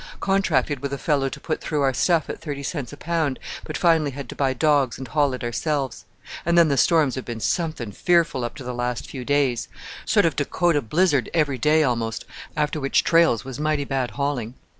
Contracted 0.19 0.79
with 0.79 0.91
a 0.93 0.97
fellow 0.97 1.29
to 1.29 1.39
put 1.39 1.61
through 1.61 1.83
our 1.83 1.93
stuff 1.93 2.27
at 2.27 2.41
thirty 2.41 2.63
cents 2.63 2.91
a 2.91 2.97
pound, 2.97 3.37
but 3.65 3.77
finally 3.77 4.09
had 4.09 4.27
to 4.29 4.35
buy 4.35 4.51
dogs 4.51 4.97
and 4.97 5.07
haul 5.09 5.31
it 5.35 5.43
ourselves. 5.43 6.05
And 6.43 6.57
then 6.57 6.69
the 6.69 6.75
storms 6.77 7.13
have 7.13 7.23
been 7.25 7.39
something 7.39 7.91
fearful 7.91 8.43
up 8.43 8.55
to 8.55 8.63
the 8.63 8.73
last 8.73 9.07
few 9.07 9.23
days: 9.23 9.67
sort 10.03 10.25
of 10.25 10.35
Dakota 10.35 10.81
blizzard 10.81 11.29
every 11.35 11.59
day 11.59 11.83
almost, 11.83 12.25
after 12.57 12.79
which 12.79 13.03
trails 13.03 13.45
was 13.45 13.59
mighty 13.59 13.85
bad 13.85 14.09
hauling. 14.17 14.55